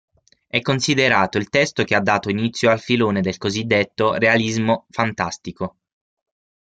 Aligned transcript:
È 0.47 0.59
considerato 0.61 1.37
il 1.37 1.49
testo 1.49 1.83
che 1.83 1.93
ha 1.93 2.01
dato 2.01 2.31
inizio 2.31 2.71
al 2.71 2.79
filone 2.79 3.21
del 3.21 3.37
cosiddetto 3.37 4.15
realismo 4.15 4.87
fantastico. 4.89 5.75